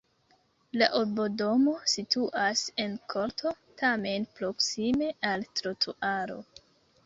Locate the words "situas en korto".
1.93-3.53